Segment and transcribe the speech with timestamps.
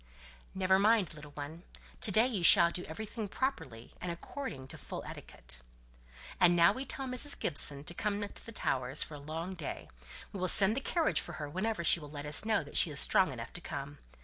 [0.55, 1.61] "Never mind, little one.
[1.99, 5.59] To day you shall do everything properly, and according to full etiquette."
[6.39, 7.39] "And now tell Mrs.
[7.39, 9.89] Gibson to come out to the Towers for a long day;
[10.33, 12.89] we will send the carriage for her whenever she will let us know that she
[12.89, 13.99] is strong enough to come.